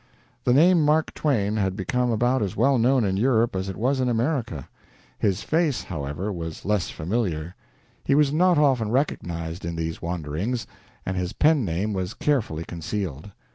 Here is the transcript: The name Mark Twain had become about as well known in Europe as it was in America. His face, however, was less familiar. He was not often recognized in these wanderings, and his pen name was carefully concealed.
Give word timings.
The 0.45 0.53
name 0.53 0.83
Mark 0.83 1.13
Twain 1.13 1.57
had 1.57 1.75
become 1.75 2.09
about 2.09 2.41
as 2.41 2.55
well 2.55 2.79
known 2.79 3.03
in 3.03 3.17
Europe 3.17 3.55
as 3.55 3.69
it 3.69 3.77
was 3.77 3.99
in 3.99 4.09
America. 4.09 4.67
His 5.19 5.43
face, 5.43 5.83
however, 5.83 6.33
was 6.33 6.65
less 6.65 6.89
familiar. 6.89 7.53
He 8.03 8.15
was 8.15 8.33
not 8.33 8.57
often 8.57 8.89
recognized 8.89 9.63
in 9.63 9.75
these 9.75 10.01
wanderings, 10.01 10.65
and 11.05 11.15
his 11.17 11.33
pen 11.33 11.65
name 11.65 11.93
was 11.93 12.15
carefully 12.15 12.65
concealed. 12.65 13.29